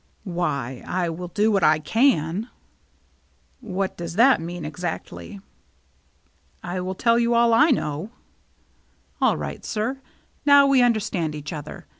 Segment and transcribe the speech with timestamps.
[0.23, 2.49] "Why, I will do what I can.""
[3.77, 5.41] What does that mean exactly?
[5.79, 6.25] '*"
[6.73, 8.09] I will tell you all I know."
[9.21, 10.01] "All right, sir.
[10.43, 11.85] Now we understand each other.